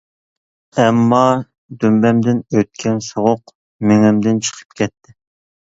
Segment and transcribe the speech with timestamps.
[0.83, 1.19] ئەمما،
[1.83, 3.57] دۈمبەمدىن ئۆتكەن سوغۇق
[3.91, 5.21] مېڭەمدىن چىقىپ كەتتى.